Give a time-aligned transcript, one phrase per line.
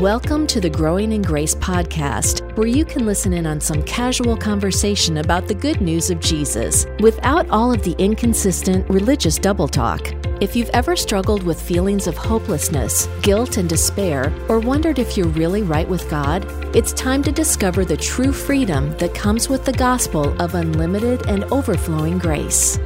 [0.00, 4.34] Welcome to the Growing in Grace podcast, where you can listen in on some casual
[4.34, 10.14] conversation about the good news of Jesus without all of the inconsistent religious double talk.
[10.40, 15.28] If you've ever struggled with feelings of hopelessness, guilt, and despair, or wondered if you're
[15.28, 19.74] really right with God, it's time to discover the true freedom that comes with the
[19.74, 22.78] gospel of unlimited and overflowing grace.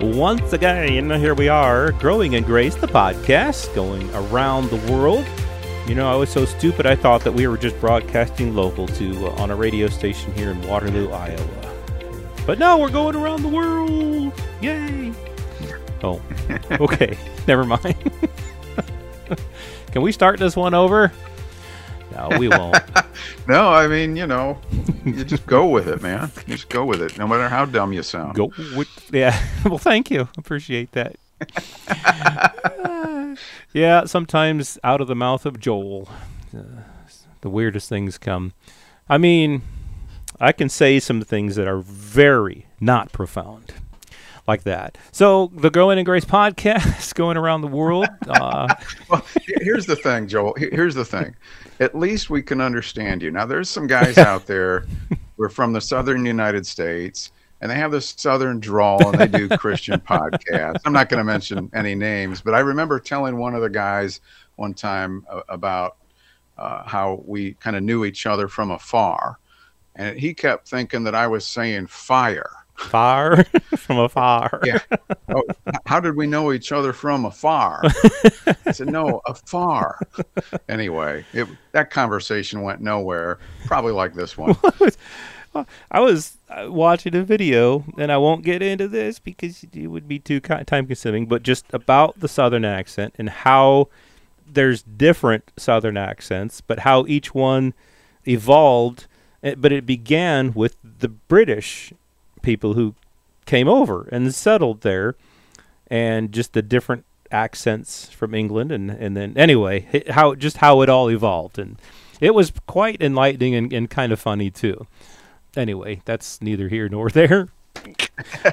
[0.00, 5.26] Once again, here we are, Growing in Grace, the podcast going around the world.
[5.86, 9.26] You know, I was so stupid, I thought that we were just broadcasting local to
[9.26, 11.74] uh, on a radio station here in Waterloo, Iowa.
[12.46, 14.32] But no, we're going around the world.
[14.62, 15.12] Yay!
[16.02, 16.22] Oh,
[16.72, 17.18] okay.
[17.46, 17.96] Never mind.
[19.92, 21.12] Can we start this one over?
[22.12, 22.78] No, we won't.
[23.46, 24.58] no, I mean, you know,
[25.04, 26.30] you just go with it, man.
[26.46, 28.36] You just go with it, no matter how dumb you sound.
[28.36, 29.38] Go with, yeah.
[29.66, 30.28] well, thank you.
[30.38, 31.16] Appreciate that.
[33.72, 36.08] yeah, sometimes out of the mouth of Joel,
[36.56, 36.62] uh,
[37.40, 38.52] the weirdest things come.
[39.08, 39.62] I mean,
[40.40, 43.72] I can say some things that are very not profound,
[44.46, 44.98] like that.
[45.12, 48.06] So the Growing in Grace podcast going around the world.
[48.26, 48.74] Uh,
[49.10, 49.24] well,
[49.60, 50.54] here's the thing, Joel.
[50.56, 51.36] Here's the thing.
[51.78, 53.30] At least we can understand you.
[53.30, 54.86] Now, there's some guys out there.
[55.36, 59.48] We're from the southern United States and they have this southern drawl and they do
[59.58, 60.80] Christian podcasts.
[60.84, 64.20] I'm not going to mention any names, but I remember telling one of the guys
[64.56, 65.96] one time about
[66.58, 69.38] uh, how we kind of knew each other from afar,
[69.96, 72.50] and he kept thinking that I was saying fire.
[72.76, 73.44] Far
[73.76, 74.60] from afar.
[74.64, 74.80] yeah.
[75.28, 75.42] Oh,
[75.86, 77.82] how did we know each other from afar?
[78.66, 80.00] I said, no, afar.
[80.68, 84.56] Anyway, it, that conversation went nowhere, probably like this one.
[85.90, 90.08] I was uh, watching a video, and I won't get into this because it would
[90.08, 93.88] be too time consuming, but just about the Southern accent and how
[94.46, 97.74] there's different Southern accents, but how each one
[98.26, 99.06] evolved.
[99.42, 101.92] Eh, but it began with the British
[102.42, 102.94] people who
[103.46, 105.14] came over and settled there,
[105.88, 110.88] and just the different accents from England, and, and then anyway, how just how it
[110.88, 111.78] all evolved, and
[112.20, 114.86] it was quite enlightening and, and kind of funny too
[115.56, 117.48] anyway, that's neither here nor there.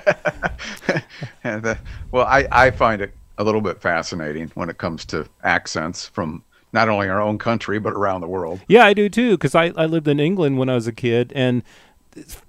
[1.44, 1.76] uh,
[2.12, 6.44] well, I, I find it a little bit fascinating when it comes to accents from
[6.74, 8.62] not only our own country but around the world.
[8.68, 11.32] Yeah, I do too, because I, I lived in England when I was a kid,
[11.36, 11.64] and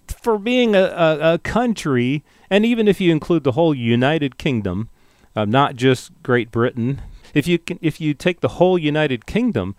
[0.07, 4.89] for being a, a, a country, and even if you include the whole United Kingdom,
[5.35, 7.01] uh, not just Great Britain,
[7.35, 9.75] if you can, if you take the whole United Kingdom,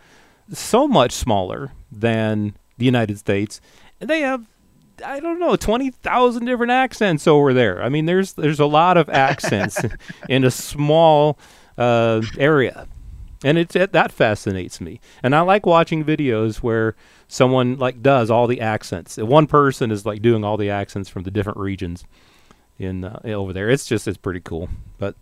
[0.52, 3.62] so much smaller than the United States,
[4.00, 4.46] they have
[5.06, 7.82] I don't know, twenty thousand different accents over there.
[7.82, 9.80] I mean, there's there's a lot of accents
[10.30, 11.38] in a small
[11.78, 12.88] uh, area,
[13.44, 15.00] and it's it, that fascinates me.
[15.22, 16.96] And I like watching videos where
[17.28, 19.18] someone like does all the accents.
[19.18, 22.04] One person is like doing all the accents from the different regions
[22.78, 23.70] in uh, over there.
[23.70, 24.70] It's just it's pretty cool.
[24.98, 25.16] But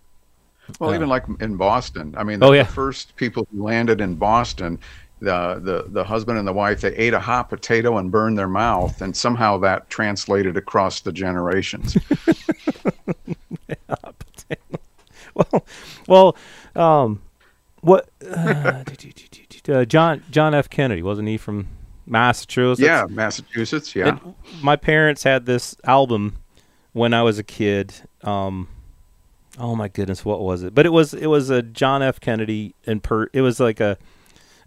[0.79, 2.63] well, uh, even like in Boston, I mean, the, oh, yeah.
[2.63, 4.79] the first people who landed in Boston,
[5.21, 8.47] the, the the husband and the wife they ate a hot potato and burned their
[8.47, 11.95] mouth and somehow that translated across the generations.
[15.33, 15.65] Well
[16.07, 16.37] well
[16.75, 17.21] um,
[17.81, 18.83] what uh,
[19.69, 20.69] uh, john john f.
[20.69, 21.67] Kennedy wasn't he from
[22.05, 22.85] massachusetts?
[22.85, 24.09] Yeah massachusetts yeah.
[24.09, 26.35] And my parents had this album
[26.93, 27.93] when i was a kid
[28.23, 28.67] um,
[29.57, 30.75] oh my goodness what was it?
[30.75, 32.19] But it was it was a john f.
[32.19, 33.97] Kennedy and per it was like a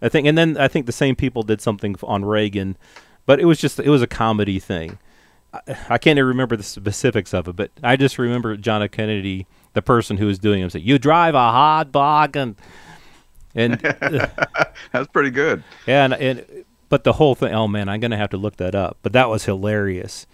[0.01, 2.77] I think, and then I think the same people did something on Reagan,
[3.25, 4.97] but it was just it was a comedy thing.
[5.53, 8.91] I, I can't even remember the specifics of it, but I just remember John F.
[8.91, 12.55] Kennedy, the person who was doing it, said, "You drive a hot bargain,"
[13.53, 14.29] and and
[14.91, 15.63] that's pretty good.
[15.87, 17.53] Yeah, and, and but the whole thing.
[17.53, 18.97] Oh man, I'm gonna have to look that up.
[19.01, 20.27] But that was hilarious.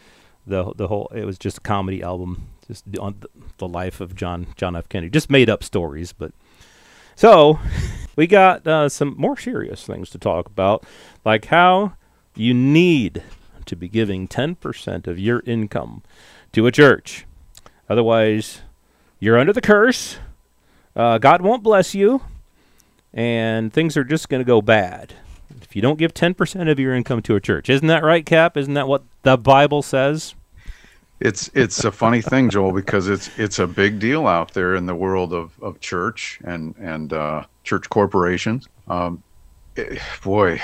[0.45, 3.21] The the whole it was just a comedy album, just on
[3.57, 4.89] the life of John John F.
[4.89, 6.33] Kennedy, just made up stories, but
[7.15, 7.59] so,
[8.15, 10.85] we got uh, some more serious things to talk about,
[11.25, 11.93] like how
[12.35, 13.23] you need
[13.65, 16.03] to be giving 10% of your income
[16.51, 17.25] to a church.
[17.89, 18.61] Otherwise,
[19.19, 20.17] you're under the curse.
[20.95, 22.21] Uh, God won't bless you,
[23.13, 25.13] and things are just going to go bad
[25.61, 27.69] if you don't give 10% of your income to a church.
[27.69, 28.57] Isn't that right, Cap?
[28.57, 30.35] Isn't that what the Bible says?
[31.21, 34.87] It's it's a funny thing, Joel, because it's it's a big deal out there in
[34.87, 38.67] the world of, of church and and uh, church corporations.
[38.87, 39.21] Um,
[39.75, 40.59] it, eh, boy,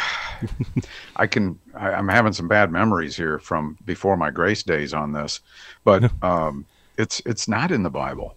[1.15, 5.13] I can I, am having some bad memories here from before my grace days on
[5.13, 5.42] this,
[5.83, 6.65] but um,
[6.98, 8.36] it's it's not in the Bible.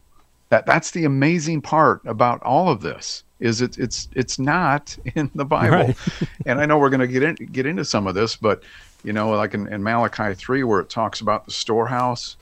[0.51, 5.31] That that's the amazing part about all of this is it, it's it's not in
[5.35, 5.77] the Bible.
[5.77, 5.97] Right.
[6.47, 8.63] and I know we're going to get in, get into some of this, but
[9.05, 12.37] you know, like in, in Malachi three, where it talks about the storehouse,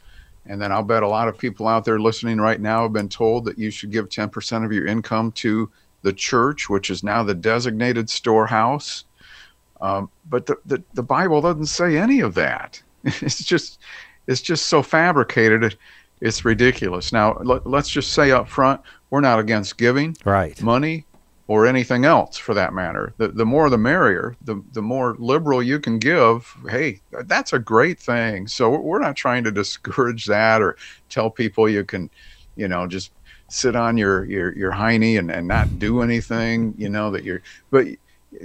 [0.47, 3.09] and then I'll bet a lot of people out there listening right now have been
[3.09, 5.71] told that you should give ten percent of your income to
[6.03, 9.05] the church, which is now the designated storehouse.
[9.81, 12.83] Um, but the, the the Bible doesn't say any of that.
[13.05, 13.79] It's just
[14.27, 15.79] it's just so fabricated.
[16.21, 17.13] It's ridiculous.
[17.13, 18.81] Now let, let's just say up front,
[19.11, 20.61] we're not against giving Right.
[20.61, 21.07] money
[21.49, 23.15] or anything else for that matter.
[23.17, 26.55] The, the more the merrier, the, the more liberal you can give.
[26.69, 28.47] Hey, that's a great thing.
[28.47, 30.77] So we're not trying to discourage that or
[31.09, 32.11] tell people you can,
[32.55, 33.13] you know, just
[33.49, 37.41] sit on your, your, your hiney and, and not do anything, you know, that you're,
[37.71, 37.87] but,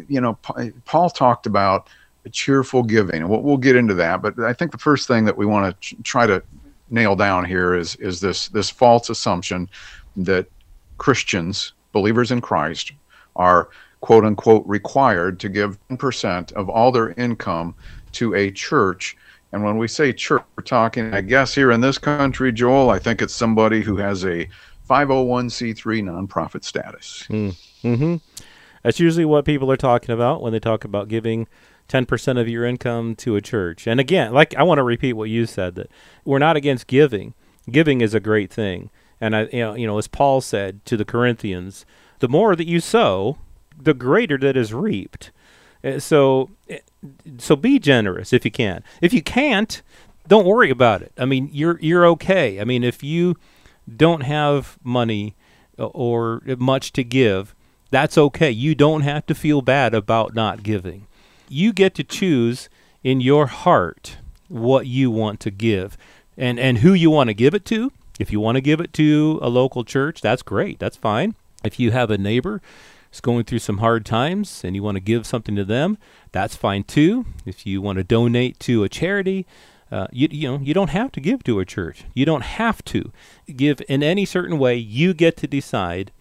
[0.07, 0.39] you know,
[0.85, 1.89] Paul talked about
[2.31, 4.21] cheerful giving and we'll, we'll get into that.
[4.21, 6.41] But I think the first thing that we want to try to
[6.89, 9.69] nail down here is, is this, this false assumption
[10.15, 10.47] that
[10.97, 12.91] Christians, believers in Christ,
[13.37, 13.69] are
[14.01, 17.73] quote unquote required to give 10% of all their income
[18.11, 19.15] to a church.
[19.53, 22.99] And when we say church, we're talking, I guess, here in this country, Joel, I
[22.99, 24.49] think it's somebody who has a
[24.89, 27.25] 501c3 nonprofit status.
[27.29, 28.15] Mm-hmm.
[28.83, 31.47] That's usually what people are talking about when they talk about giving
[31.87, 33.87] 10% of your income to a church.
[33.87, 35.89] And again, like I want to repeat what you said that
[36.25, 37.33] we're not against giving.
[37.71, 38.89] Giving is a great thing.
[39.23, 41.85] And I you know, you know as Paul said to the Corinthians,
[42.19, 43.37] the more that you sow,
[43.81, 45.31] the greater that is reaped.
[45.83, 46.75] Uh, So uh,
[47.37, 48.83] so be generous if you can.
[49.01, 49.81] If you can't,
[50.27, 51.11] don't worry about it.
[51.17, 52.59] I mean, you're you're okay.
[52.61, 53.35] I mean, if you
[53.87, 55.35] don't have money
[55.77, 57.55] uh, or much to give,
[57.91, 58.51] that's okay.
[58.51, 61.07] You don't have to feel bad about not giving.
[61.49, 62.69] You get to choose
[63.03, 64.17] in your heart
[64.49, 65.97] what you want to give
[66.37, 67.91] and and who you want to give it to.
[68.19, 70.79] If you want to give it to a local church, that's great.
[70.79, 71.35] That's fine.
[71.63, 72.61] If you have a neighbor
[73.09, 75.97] who's going through some hard times and you want to give something to them,
[76.31, 77.25] that's fine too.
[77.45, 79.45] If you want to donate to a charity,
[79.91, 82.05] uh, you, you know you don't have to give to a church.
[82.13, 83.11] You don't have to
[83.55, 84.75] give in any certain way.
[84.75, 86.11] You get to decide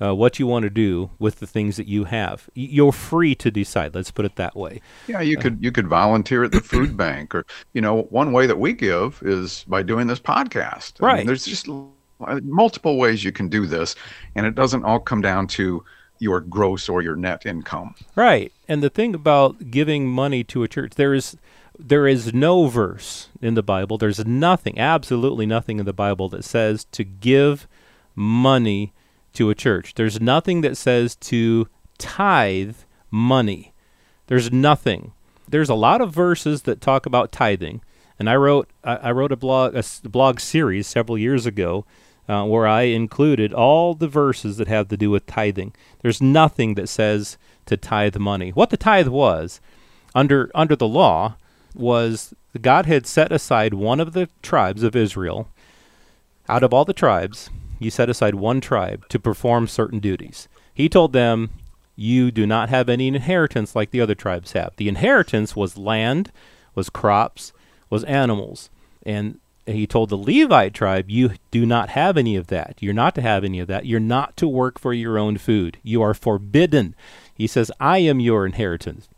[0.00, 2.48] uh, what you want to do with the things that you have.
[2.54, 3.94] You're free to decide.
[3.94, 4.80] Let's put it that way.
[5.06, 8.46] Yeah, you could you could volunteer at the food bank, or you know, one way
[8.46, 10.94] that we give is by doing this podcast.
[11.00, 11.26] I mean, Right.
[11.26, 13.94] there's just uh, multiple ways you can do this,
[14.34, 15.84] and it doesn't all come down to
[16.20, 17.94] your gross or your net income.
[18.16, 18.52] Right.
[18.66, 21.36] And the thing about giving money to a church, there is
[21.78, 23.98] there is no verse in the Bible.
[23.98, 27.68] There's nothing, absolutely nothing in the Bible that says to give
[28.16, 28.92] money
[29.34, 29.94] to a church.
[29.94, 32.76] There's nothing that says to tithe
[33.10, 33.72] money.
[34.26, 35.12] There's nothing.
[35.48, 37.80] There's a lot of verses that talk about tithing,
[38.18, 41.86] and I wrote I, wrote a blog a blog series several years ago
[42.28, 45.74] uh, where I included all the verses that have to do with tithing.
[46.02, 48.50] There's nothing that says to tithe money.
[48.50, 49.60] What the tithe was
[50.14, 51.36] under under the law
[51.74, 55.48] was God had set aside one of the tribes of Israel
[56.48, 60.48] out of all the tribes, he set aside one tribe to perform certain duties.
[60.74, 61.50] He told them,
[61.96, 64.74] You do not have any inheritance like the other tribes have.
[64.76, 66.32] The inheritance was land,
[66.74, 67.52] was crops,
[67.90, 68.70] was animals.
[69.04, 72.76] And he told the Levite tribe, You do not have any of that.
[72.80, 73.86] You're not to have any of that.
[73.86, 75.78] You're not to work for your own food.
[75.82, 76.94] You are forbidden.
[77.34, 79.08] He says, I am your inheritance.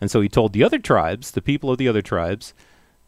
[0.00, 2.52] And so he told the other tribes, the people of the other tribes,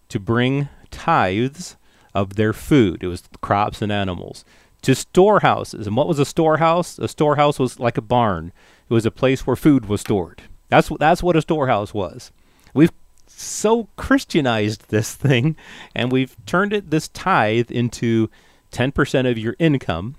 [0.09, 1.77] to bring tithes
[2.15, 3.03] of their food.
[3.03, 4.45] It was crops and animals
[4.87, 5.89] to storehouses.
[5.89, 6.97] And what was a storehouse?
[7.01, 8.53] A storehouse was like a barn.
[8.89, 10.43] It was a place where food was stored.
[10.69, 12.31] That's what that's what a storehouse was.
[12.73, 12.93] We've
[13.27, 15.57] so Christianized this thing,
[15.93, 18.31] and we've turned it this tithe into
[18.71, 20.15] ten percent of your income,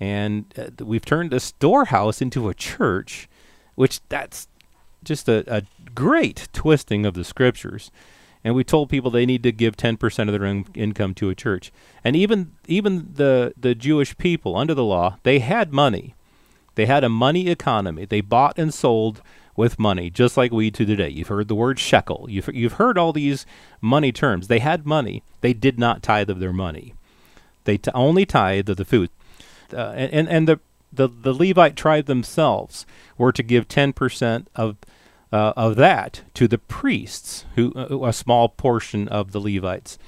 [0.00, 3.28] and uh, we've turned the storehouse into a church,
[3.74, 4.48] which that's
[5.04, 5.62] just a, a
[5.94, 7.90] great twisting of the scriptures
[8.46, 11.34] and we told people they need to give 10% of their in- income to a
[11.34, 11.72] church.
[12.04, 16.14] And even even the the Jewish people under the law they had money.
[16.76, 18.04] They had a money economy.
[18.04, 19.20] They bought and sold
[19.56, 21.08] with money just like we do today.
[21.08, 22.28] You've heard the word shekel.
[22.30, 23.46] You've you've heard all these
[23.80, 24.46] money terms.
[24.46, 25.24] They had money.
[25.40, 26.94] They did not tithe of their money.
[27.64, 29.10] They t- only tithe of the food.
[29.72, 30.60] Uh, and and the,
[30.92, 32.86] the the Levite tribe themselves
[33.18, 34.76] were to give 10% of
[35.32, 39.98] uh, of that to the priests, who uh, a small portion of the Levites.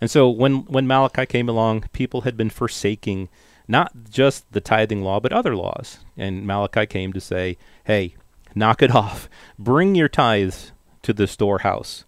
[0.00, 3.28] And so when when Malachi came along, people had been forsaking
[3.68, 6.00] not just the tithing law but other laws.
[6.16, 8.14] And Malachi came to say, "Hey,
[8.54, 9.28] knock it off.
[9.58, 12.04] Bring your tithes to the storehouse,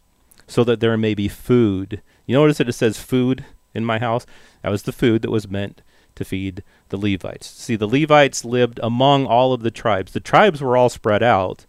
[0.46, 3.44] so that there may be food." You notice that it says food
[3.74, 4.26] in my house.
[4.62, 5.82] That was the food that was meant
[6.14, 7.48] to feed the Levites.
[7.48, 10.12] See, the Levites lived among all of the tribes.
[10.12, 11.64] The tribes were all spread out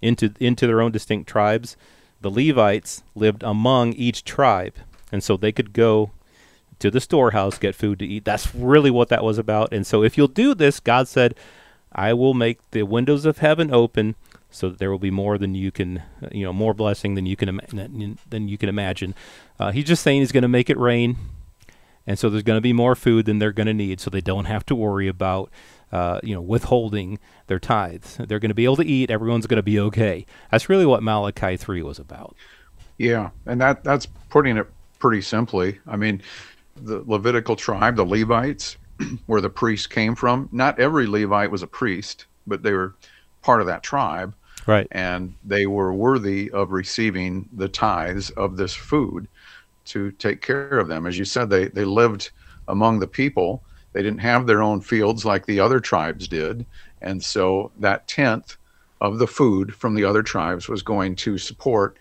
[0.00, 1.76] into into their own distinct tribes.
[2.20, 4.74] The Levites lived among each tribe,
[5.12, 6.10] and so they could go
[6.78, 8.24] to the storehouse get food to eat.
[8.24, 9.72] That's really what that was about.
[9.72, 11.34] And so if you'll do this, God said,
[11.92, 14.14] I will make the windows of heaven open
[14.50, 17.26] so that there will be more than you can, uh, you know, more blessing than
[17.26, 19.14] you can ima- than you can imagine.
[19.58, 21.16] Uh, he's just saying he's going to make it rain,
[22.06, 24.20] and so there's going to be more food than they're going to need, so they
[24.20, 25.50] don't have to worry about,
[25.92, 28.18] uh, you know, withholding their tithes.
[28.18, 29.10] They're going to be able to eat.
[29.10, 30.26] Everyone's going to be okay.
[30.50, 32.36] That's really what Malachi three was about.
[32.98, 34.66] Yeah, and that that's putting it
[34.98, 35.78] pretty simply.
[35.86, 36.22] I mean,
[36.76, 38.76] the Levitical tribe, the Levites,
[39.26, 40.48] where the priests came from.
[40.52, 42.94] Not every Levite was a priest, but they were
[43.42, 44.34] part of that tribe.
[44.66, 44.86] Right.
[44.90, 49.26] And they were worthy of receiving the tithes of this food
[49.86, 51.06] to take care of them.
[51.06, 52.30] As you said, they, they lived
[52.66, 53.62] among the people.
[53.92, 56.66] They didn't have their own fields like the other tribes did.
[57.00, 58.56] And so that tenth
[59.00, 61.96] of the food from the other tribes was going to support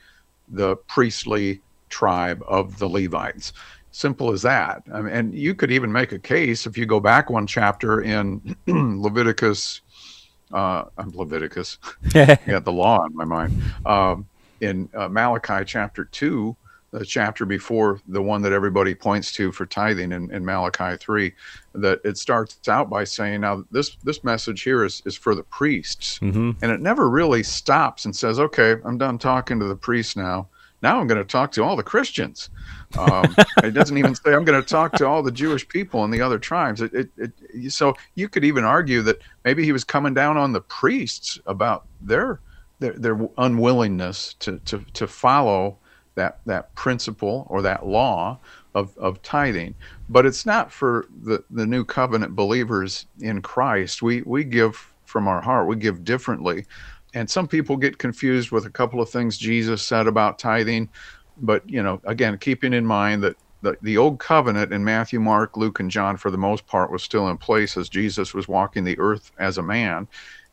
[0.49, 3.53] the priestly tribe of the Levites.
[3.91, 4.83] Simple as that.
[4.93, 8.01] I mean, and you could even make a case if you go back one chapter
[8.01, 9.81] in Leviticus.
[10.51, 11.77] Uh, Leviticus.
[12.13, 13.61] got the law in my mind.
[13.85, 14.27] Um,
[14.61, 16.55] in uh, Malachi chapter two,
[16.91, 21.33] the chapter before the one that everybody points to for tithing in, in Malachi three,
[21.73, 25.43] that it starts out by saying, "Now this this message here is is for the
[25.43, 26.51] priests," mm-hmm.
[26.61, 30.47] and it never really stops and says, "Okay, I'm done talking to the priests now."
[30.83, 32.49] Now I'm going to talk to all the Christians.
[32.99, 36.13] Um, it doesn't even say I'm going to talk to all the Jewish people and
[36.13, 36.81] the other tribes.
[36.81, 40.53] It, it, it, so you could even argue that maybe he was coming down on
[40.53, 42.41] the priests about their
[42.79, 45.79] their, their unwillingness to, to, to follow
[46.17, 48.39] that that principle or that law
[48.75, 49.75] of, of tithing.
[50.09, 54.03] But it's not for the, the new covenant believers in Christ.
[54.03, 55.67] We we give from our heart.
[55.69, 56.65] We give differently
[57.13, 60.89] and some people get confused with a couple of things Jesus said about tithing.
[61.37, 65.57] But, you know, again, keeping in mind that the, the old covenant in Matthew, Mark,
[65.57, 68.83] Luke, and John, for the most part, was still in place as Jesus was walking
[68.83, 70.07] the earth as a man.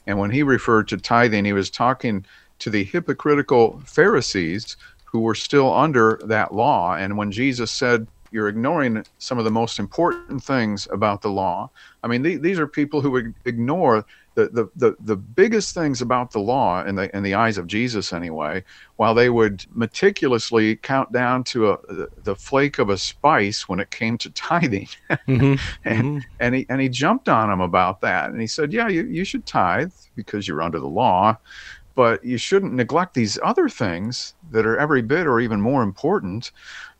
[0.06, 2.24] And when he referred to tithing, he was talking
[2.60, 4.76] to the hypocritical Pharisees
[5.14, 6.96] who were still under that law.
[6.96, 11.70] And when Jesus said, You're ignoring some of the most important things about the law,
[12.02, 14.04] I mean, th- these are people who would ignore
[14.34, 17.68] the, the, the, the biggest things about the law in the in the eyes of
[17.68, 18.64] Jesus anyway,
[18.96, 23.78] while they would meticulously count down to a the, the flake of a spice when
[23.78, 25.54] it came to tithing, mm-hmm.
[25.84, 26.18] and mm-hmm.
[26.40, 29.24] and he and he jumped on him about that, and he said, yeah, you, you
[29.24, 31.38] should tithe because you're under the law,
[31.94, 36.50] but you shouldn't neglect these other things that are every bit or even more important,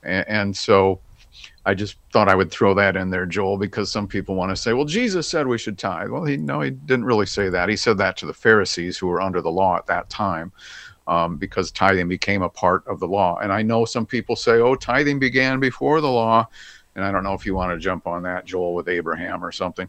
[0.03, 1.01] and, and so
[1.67, 4.57] I just thought I would throw that in there, Joel, because some people want to
[4.57, 6.11] say, well, Jesus said we should tithe.
[6.11, 7.69] Well, he no, he didn't really say that.
[7.69, 10.53] He said that to the Pharisees who were under the law at that time,
[11.07, 13.39] um, because tithing became a part of the law.
[13.39, 16.49] And I know some people say, oh, tithing began before the law.
[16.97, 19.51] And I don't know if you want to jump on that, Joel, with Abraham or
[19.51, 19.89] something.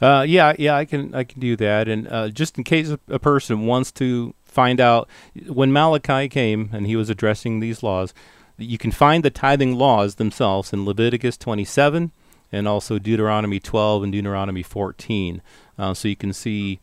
[0.00, 1.88] Uh, yeah, yeah, I can, I can do that.
[1.88, 5.08] And uh, just in case a, person wants to find out,
[5.46, 8.14] when Malachi came and he was addressing these laws,
[8.56, 12.12] you can find the tithing laws themselves in Leviticus 27
[12.52, 15.42] and also Deuteronomy 12 and Deuteronomy 14.
[15.78, 16.80] Uh, so you can see,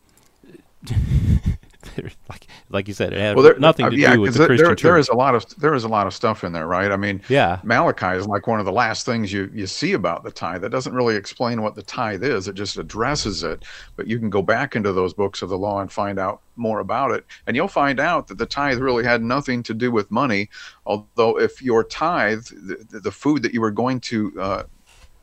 [2.28, 4.46] like like you said, it had well, there, nothing to uh, yeah, do with the
[4.46, 4.82] Christian there, church.
[4.82, 6.90] There is a lot of there is a lot of stuff in there, right?
[6.90, 10.24] I mean, yeah, Malachi is like one of the last things you you see about
[10.24, 10.62] the tithe.
[10.62, 13.64] That doesn't really explain what the tithe is; it just addresses it.
[13.96, 16.80] But you can go back into those books of the law and find out more
[16.80, 20.10] about it, and you'll find out that the tithe really had nothing to do with
[20.10, 20.50] money.
[20.86, 24.62] Although, if your tithe, the, the food that you were going to uh,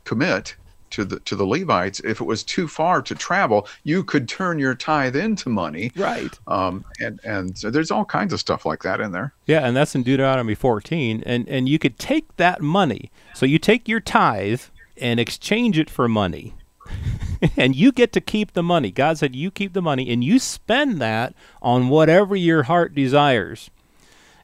[0.04, 0.56] commit
[0.92, 4.60] to the to the Levites, if it was too far to travel, you could turn
[4.60, 5.92] your tithe into money.
[5.96, 6.38] Right.
[6.48, 9.34] Um, and and so there's all kinds of stuff like that in there.
[9.46, 13.12] Yeah, and that's in Deuteronomy 14, and and you could take that money.
[13.34, 14.62] So you take your tithe
[14.98, 16.54] and exchange it for money.
[17.58, 18.92] and you get to keep the money.
[18.92, 23.70] God said you keep the money and you spend that on whatever your heart desires.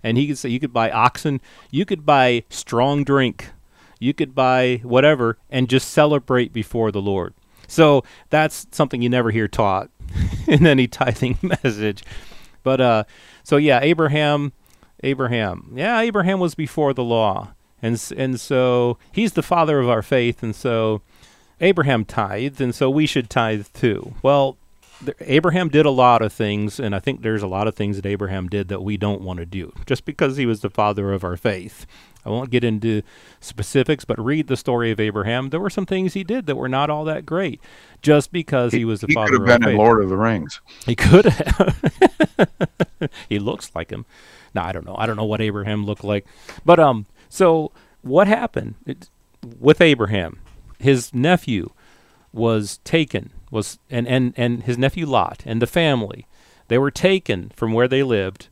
[0.03, 3.51] And he could say you could buy oxen, you could buy strong drink
[4.01, 7.36] you could buy whatever and just celebrate before the Lord.
[7.67, 9.89] So that's something you never hear taught
[10.48, 12.03] in any tithing message.
[12.63, 13.03] But uh,
[13.43, 14.53] so yeah, Abraham,
[15.03, 20.01] Abraham, yeah, Abraham was before the law, and and so he's the father of our
[20.01, 21.01] faith, and so
[21.62, 24.15] Abraham tithed, and so we should tithe too.
[24.24, 24.58] Well,
[25.22, 28.05] Abraham did a lot of things, and I think there's a lot of things that
[28.05, 31.24] Abraham did that we don't want to do, just because he was the father of
[31.24, 31.86] our faith.
[32.25, 33.01] I won't get into
[33.39, 35.50] specifics, but read the story of Abraham.
[35.50, 37.60] There were some things he did that were not all that great,
[38.01, 39.36] just because he, he was the he father.
[39.36, 39.48] Of faith.
[39.48, 40.62] He could have been in Lord of the Rings.
[40.86, 43.10] He could have.
[43.29, 44.05] he looks like him.
[44.53, 44.96] No, I don't know.
[44.98, 46.25] I don't know what Abraham looked like,
[46.65, 47.05] but um.
[47.29, 49.10] So what happened it,
[49.60, 50.39] with Abraham?
[50.79, 51.72] His nephew
[52.34, 56.25] was taken was and, and, and his nephew Lot and the family,
[56.70, 58.48] they were taken from where they lived,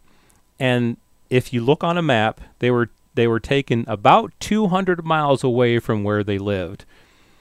[0.59, 0.97] and
[1.29, 5.79] if you look on a map, they were they were taken about 200 miles away
[5.79, 6.85] from where they lived,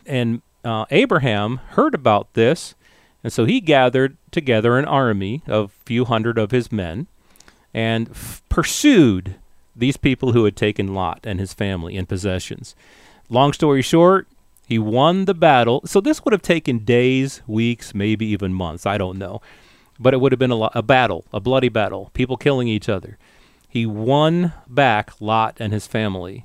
[0.06, 2.74] and uh, Abraham heard about this,
[3.22, 7.06] and so he gathered together an army of few hundred of his men,
[7.74, 9.36] and f- pursued
[9.74, 12.74] these people who had taken Lot and his family and possessions.
[13.28, 14.26] Long story short,
[14.68, 15.80] he won the battle.
[15.86, 18.84] So this would have taken days, weeks, maybe even months.
[18.84, 19.40] I don't know.
[19.98, 22.86] But it would have been a, lo- a battle, a bloody battle, people killing each
[22.86, 23.16] other.
[23.66, 26.44] He won back Lot and his family.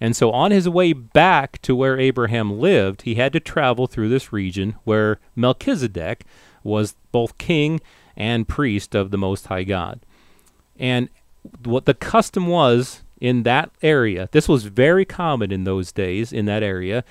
[0.00, 4.08] And so on his way back to where Abraham lived, he had to travel through
[4.08, 6.24] this region where Melchizedek
[6.62, 7.80] was both king
[8.16, 9.98] and priest of the Most High God.
[10.78, 11.08] And
[11.64, 16.44] what the custom was in that area, this was very common in those days in
[16.44, 17.02] that area,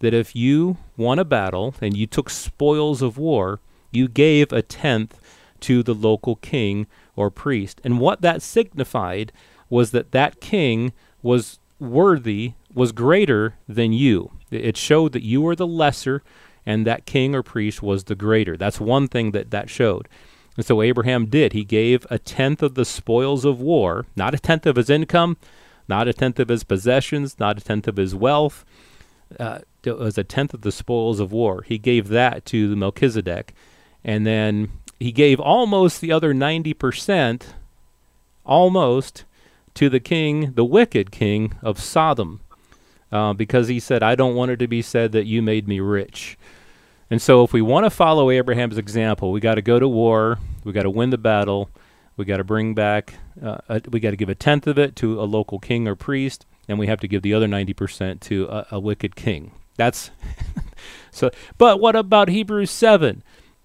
[0.00, 3.60] that if you won a battle and you took spoils of war,
[3.90, 5.20] you gave a tenth
[5.60, 7.80] to the local king or priest.
[7.82, 9.32] And what that signified
[9.68, 14.32] was that that king was worthy, was greater than you.
[14.50, 16.22] It showed that you were the lesser
[16.64, 18.56] and that king or priest was the greater.
[18.56, 20.08] That's one thing that that showed.
[20.56, 21.52] And so Abraham did.
[21.52, 25.36] He gave a tenth of the spoils of war, not a tenth of his income,
[25.88, 28.64] not a tenth of his possessions, not a tenth of his wealth.
[29.38, 31.62] Uh, it was a tenth of the spoils of war.
[31.62, 33.54] He gave that to Melchizedek.
[34.04, 37.42] And then he gave almost the other 90%,
[38.44, 39.24] almost,
[39.74, 42.40] to the king, the wicked king of Sodom,
[43.12, 45.80] uh, because he said, I don't want it to be said that you made me
[45.80, 46.38] rich.
[47.10, 50.38] And so, if we want to follow Abraham's example, we got to go to war,
[50.64, 51.70] we got to win the battle,
[52.16, 54.96] we got to bring back, uh, a, we got to give a tenth of it
[54.96, 58.46] to a local king or priest, and we have to give the other 90% to
[58.46, 59.52] a, a wicked king.
[59.76, 60.10] That's
[61.10, 61.30] so.
[61.58, 63.22] But what about Hebrews 7?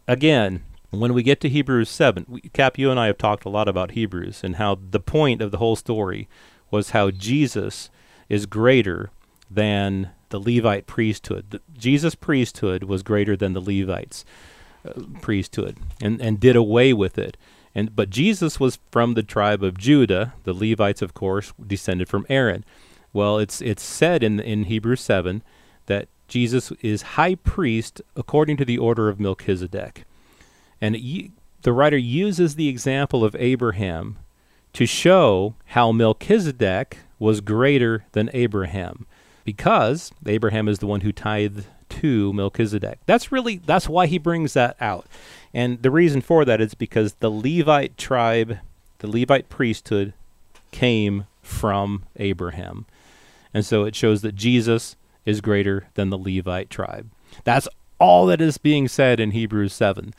[0.08, 3.50] Again, when we get to Hebrews 7, we, Cap, you and I have talked a
[3.50, 6.28] lot about Hebrews and how the point of the whole story
[6.70, 7.90] was how Jesus
[8.30, 9.12] is greater
[9.50, 11.48] than the Levite priesthood.
[11.50, 14.26] The, Jesus' priesthood was greater than the Levites'
[14.86, 17.38] uh, priesthood and, and did away with it.
[17.74, 20.34] And But Jesus was from the tribe of Judah.
[20.44, 22.66] The Levites, of course, descended from Aaron.
[23.14, 25.44] Well, it's, it's said in, in Hebrews 7 that
[26.32, 30.06] Jesus is high priest according to the order of Melchizedek.
[30.80, 30.96] And
[31.64, 34.18] the writer uses the example of Abraham
[34.72, 39.06] to show how Melchizedek was greater than Abraham
[39.44, 43.00] because Abraham is the one who tithed to Melchizedek.
[43.06, 45.08] That's really that's why he brings that out.
[45.54, 48.58] And the reason for that is because the Levite tribe,
[49.00, 50.14] the Levite priesthood
[50.72, 52.86] came from Abraham.
[53.54, 57.10] And so it shows that Jesus is greater than the Levite tribe.
[57.44, 57.68] That's
[58.00, 60.14] all that is being said in Hebrews 7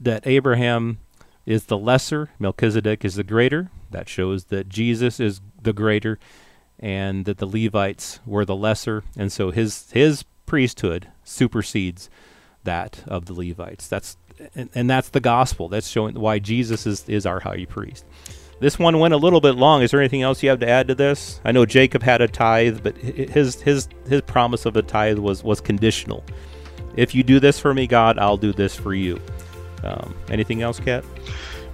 [0.00, 0.98] that Abraham
[1.46, 3.70] is the lesser, Melchizedek is the greater.
[3.90, 6.18] That shows that Jesus is the greater
[6.78, 12.08] and that the Levites were the lesser, and so his his priesthood supersedes
[12.64, 13.88] that of the Levites.
[13.88, 14.16] That's
[14.54, 15.68] and, and that's the gospel.
[15.68, 18.04] That's showing why Jesus is is our high priest.
[18.60, 19.82] This one went a little bit long.
[19.82, 21.40] Is there anything else you have to add to this?
[21.44, 25.44] I know Jacob had a tithe, but his his his promise of a tithe was
[25.44, 26.24] was conditional.
[26.96, 29.20] If you do this for me, God, I'll do this for you.
[29.84, 31.04] Um, anything else, Cap?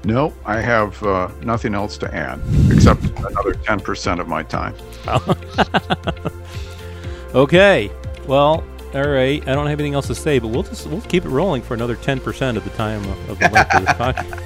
[0.04, 2.38] No, I have uh, nothing else to add
[2.70, 4.74] except another 10% of my time.
[7.34, 7.90] okay.
[8.26, 9.42] Well, all right.
[9.48, 11.72] I don't have anything else to say, but we'll just we'll keep it rolling for
[11.72, 14.42] another 10% of the time of, the length of this podcast.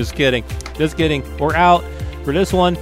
[0.00, 0.42] Just kidding.
[0.76, 1.22] Just kidding.
[1.36, 1.84] We're out
[2.24, 2.74] for this one.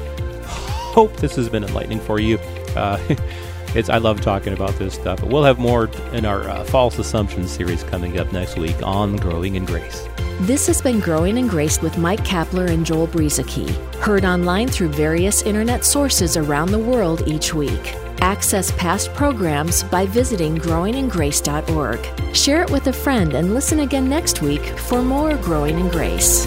[0.44, 2.38] Hope this has been enlightening for you.
[2.76, 2.96] Uh,
[3.74, 5.20] it's I love talking about this stuff.
[5.20, 9.16] But we'll have more in our uh, false assumptions series coming up next week on
[9.16, 10.08] growing in grace.
[10.42, 14.90] This has been Growing in Grace with Mike Kapler and Joel Brueseke, heard online through
[14.90, 17.96] various internet sources around the world each week.
[18.20, 22.36] Access past programs by visiting growingingrace.org.
[22.36, 26.46] Share it with a friend and listen again next week for more Growing in Grace.